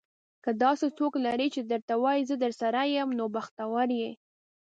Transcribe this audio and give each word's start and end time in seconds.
که 0.43 0.51
داسې 0.63 0.87
څوک 0.97 1.13
لرې 1.25 1.47
چې 1.55 1.61
درته 1.71 1.93
وايي, 2.03 2.21
زه 2.29 2.35
درسره 2.43 2.79
یم. 2.95 3.09
نو 3.19 3.25
بختور 3.35 3.87
یې. 3.99 4.11